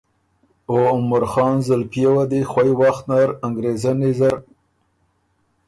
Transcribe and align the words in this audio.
او 0.69 0.77
عمرخان 0.95 1.55
زلپئے 1.67 2.07
وه 2.13 2.25
دی 2.31 2.41
خوئ 2.51 2.71
وخت 2.81 3.03
نر 3.09 3.29
انګرېزنی 3.45 4.11
زر 4.19 4.35